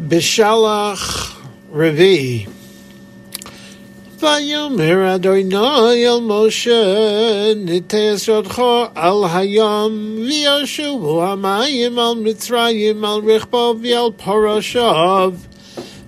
[0.00, 1.34] Bishalach
[1.72, 2.46] Revi.
[4.18, 14.12] Vayomer Adonai el Moshe Niteis Rodcho al Hayam V'yashuvu Hamayim al Mitzrayim al Richbo v'al
[14.14, 15.36] Parashav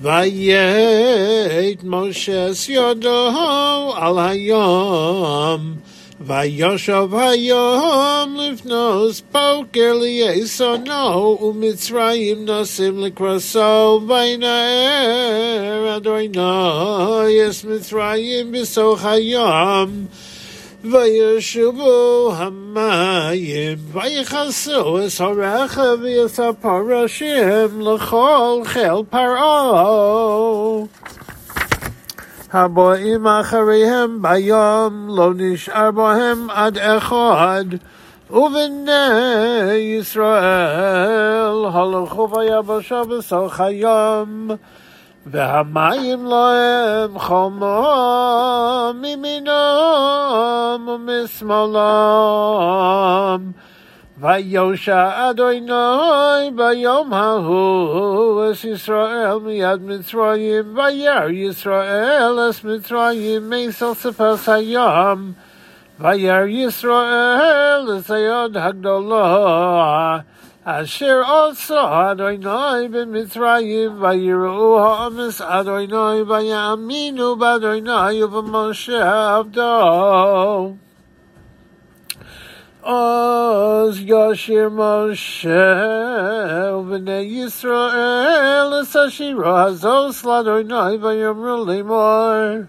[0.00, 5.76] Vayet Moshe Yodo al Hayam
[6.22, 20.06] Vayoshav hayom livnos boker liyesono umitzrayim nosim likraso vainaer Adonai yes mitzrayim bisoch hayom
[20.84, 30.88] Vayeshuvu hamayim vayichasu es harecha v'yathaparashim l'chol chel paro
[32.54, 37.64] הבאים אחריהם ביום לא נשאר בהם עד אחד
[38.30, 44.50] ובני ישראל הלכו ביבשה בסוף היום
[45.26, 51.74] והמים להם חומו מימינם ומשמאלם
[54.21, 65.33] ויושע אדוני ביום ההוא אס ישראל מיד מצרים וירא ישראל אס מצרים מסל ספס הים
[65.99, 70.17] וירא ישראל אס היד הגדולה
[70.63, 80.73] אשר עשה אדוני במצרים ויראו העמס אדוני ויאמינו באדוני ובמשה עבדו
[82.86, 92.68] Oz Yashir Moshe Ubnei Yisrael Esashira Hazos Ladonai Vayomru Limor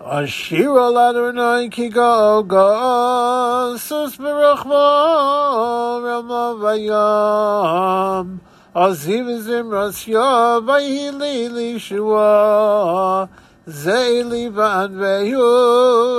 [0.00, 8.40] Ashira Ladonai Kigo Go Sus Berachmo Rama Vayam
[8.74, 15.34] Aziv Zimrasya Vayhili Lishua Zeli Van Vehu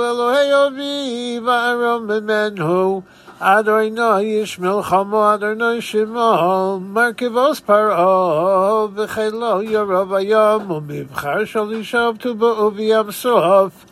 [0.04, 3.02] Elohei Ovi Varam Menhu
[3.40, 13.86] Adonai Yishmel Chamo Adonai Shimo Markivos Paro V'chelo Yorov Ayam Umivchar Shalishav Tuba Uviyam Sof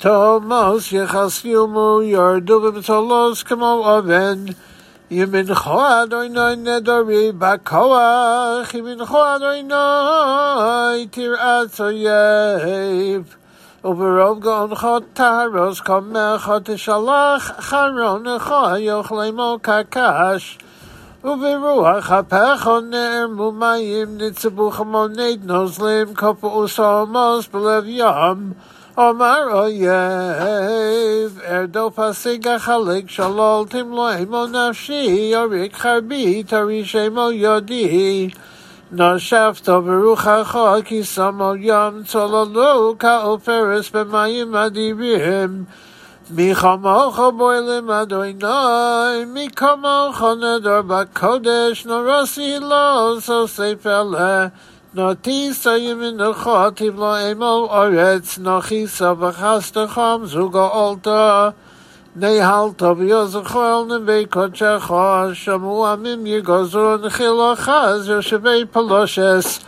[0.00, 4.56] Tomos Yechasfiumu Yordu B'mtolos Kamo Oven
[5.11, 13.35] Yimincho Adonai Nedori Bakoach Yimincho Adonai Tirat Oyev
[13.85, 20.57] וברוב גאונך תהרוס קומך תשלח חרונך יאכלמו קקש
[21.23, 28.53] וברוח אפך נערמו מים נצבו חמונית נוזלים כפו וסומוס בלב ים
[29.00, 38.30] Omar oh, Oyev, Erdo Pasiga Chalik, Shalol Timlo Emo Nafshi, Yorik Harbi, Tarish Emo Yodi,
[38.92, 45.66] Noshafto Beruchacho, Kisamo Yom Tololo, Kaoferes Bemayim Adibim.
[46.30, 54.52] Michamocho Boilim Adonai, Mikamocho Nedor Bakodesh, Norasi Lo, So Sefeleh,
[54.94, 60.96] נוטי סיים מנוחו תבלו אמול אורץ נוחי סבחס זוג זוגו
[62.16, 64.92] נהל נהלתו זכו אל נבי קודשך
[65.32, 69.60] שמעו עמים יגוזו נחילוך חז יושבי פלושס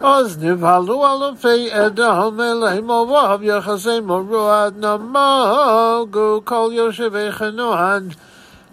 [0.00, 8.08] אז נבהלו אלופי עדה המלאים אוהב יחסי מורו עד נמוגו כל יושבי חנוען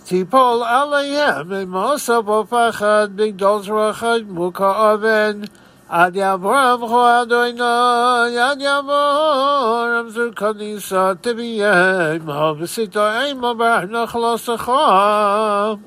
[0.06, 2.20] תיפול עליהם אמוסה
[2.50, 5.42] פחד בגדול זרחת מוכה אבן
[5.90, 15.78] עד יעבור אבכו אדוני, עד יעבור רמזור כניסה תביהם, ובסיתו אימו ברך נחלו שכו.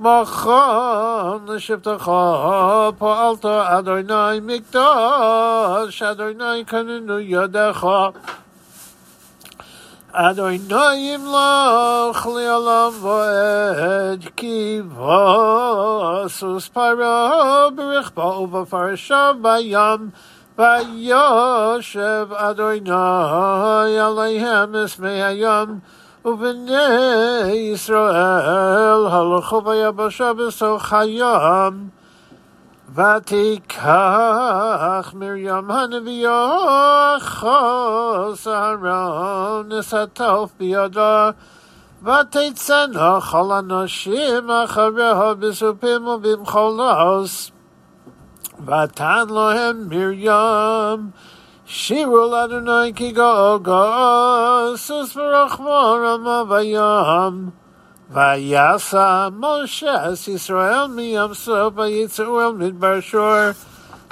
[0.00, 8.08] מכון לשבתךו פועלתו אדוני מקדוש, אדוני כננו ידךו.
[10.11, 20.09] אדוני ימלוך לעולם ועד כי בסוס פרה ברכבו ובפרשה בים
[20.57, 25.79] ויושב אדוני עליהם אסמי הים
[26.25, 31.89] ובני ישראל הלכו ביבשה בסוך הים
[32.95, 33.83] ותיקח
[35.13, 41.29] מרים הנביאה אחוס אהרון נסתוף בידה
[42.03, 47.51] ותצאנה כל הנשים אחריה בסופים ובמחולוס
[48.65, 51.09] ותן להם מרים
[51.65, 57.49] שירו לאדוני כי גאו גאו סוס ורחמו רמה בים
[58.11, 63.35] ויעשה משה את ישראל מים סוף ויצאו אל מדבר שור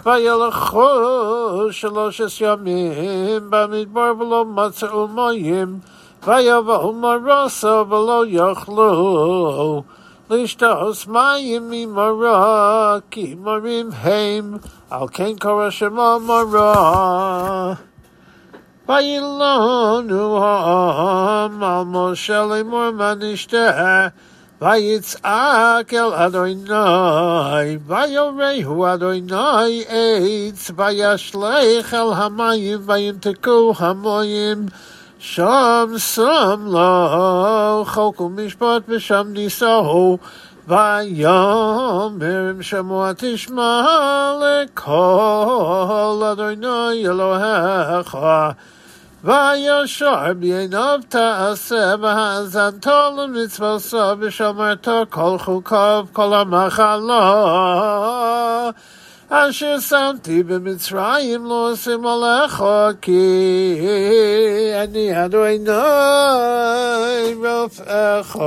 [0.06, 0.88] וילכו
[1.72, 5.80] שלושת ימים במדבר ולא מצאו מים
[6.26, 9.84] ויבואו מרוסו ולא יאכלו
[10.30, 14.58] לשתות מים ממרה כי מרים הם
[14.90, 17.74] על כן קרא שמו מרה
[18.90, 24.08] וילונו העם על משה לאמור מה נשתה
[24.64, 34.66] ויצעק אל אדוני, ויורהו אדוני עץ, וישלך אל המים, וימתקו המים,
[35.20, 40.18] שם שם לו חוק ומשפט, ושם נישאו,
[40.68, 43.84] ויאמר אם שמוע תשמע
[44.42, 48.18] לכל אדוני אלוהיך.
[49.24, 52.88] וישר בעיניו תעשה, והאזנת
[53.18, 57.10] למצוותו, ושמרת כל חוקיו, כל המחלה.
[59.30, 62.64] אשר שמתי במצרים לא עושים עליך,
[63.02, 63.78] כי
[64.84, 65.58] אני אדוני
[67.36, 68.38] רופאך.